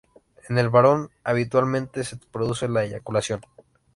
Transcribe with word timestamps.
En 0.49 0.57
el 0.57 0.71
varón 0.71 1.11
habitualmente 1.23 2.03
se 2.03 2.17
produce 2.17 2.67
la 2.67 2.83
eyaculación. 2.83 3.41